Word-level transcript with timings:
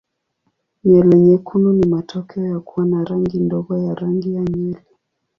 Nywele 0.83 1.15
nyekundu 1.19 1.73
ni 1.73 1.87
matokeo 1.87 2.45
ya 2.45 2.59
kuwa 2.59 2.85
na 2.85 3.03
rangi 3.03 3.39
ndogo 3.39 3.77
ya 3.77 3.95
rangi 3.95 4.35
ya 4.35 4.43
nywele. 4.43 4.83